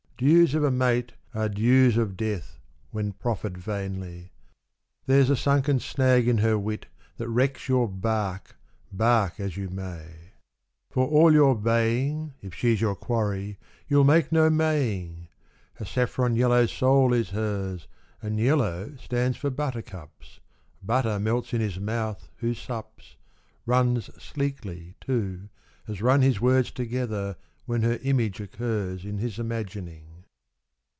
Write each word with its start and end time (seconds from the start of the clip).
Dues 0.21 0.53
of 0.53 0.63
a 0.63 0.69
mate 0.69 1.13
are 1.33 1.49
dews 1.49 1.97
of 1.97 2.15
death 2.15 2.59
When 2.91 3.11
p7'of 3.13 3.43
erred 3.43 3.57
vainly. 3.57 4.31
There's 5.07 5.31
a 5.31 5.35
sunken 5.35 5.79
Snag 5.79 6.27
in 6.27 6.37
her 6.37 6.59
wit 6.59 6.85
that 7.17 7.25
vrreeks 7.29 7.67
your 7.67 7.87
barque, 7.87 8.55
Bark 8.91 9.39
as 9.39 9.57
you 9.57 9.67
mav. 9.71 10.05
For 10.91 11.07
all 11.07 11.33
your 11.33 11.55
baying 11.55 12.35
Tf 12.43 12.53
she's 12.53 12.79
your 12.81 12.95
quarry, 12.95 13.57
you'll 13.87 14.03
make 14.03 14.31
no 14.31 14.47
maying. 14.51 15.27
A 15.79 15.87
saffron 15.87 16.35
yellow 16.35 16.67
soul 16.67 17.13
is 17.13 17.31
hers, 17.31 17.87
And 18.21 18.39
yellow 18.39 18.95
stands 18.97 19.37
for 19.37 19.49
buttercups, 19.49 20.39
Butter 20.83 21.17
melts 21.19 21.51
in 21.51 21.61
his 21.61 21.79
mouth 21.79 22.29
who 22.37 22.53
sups, 22.53 23.15
Buns 23.65 24.11
sleekly, 24.21 24.93
too, 25.01 25.49
as 25.87 25.99
run 25.99 26.21
his 26.21 26.39
words 26.39 26.69
Tocrether 26.69 27.37
when 27.65 27.81
her 27.81 27.97
image 28.03 28.39
occurs 28.39 29.01
To 29.01 29.17
his 29.17 29.39
imagining. 29.39 30.09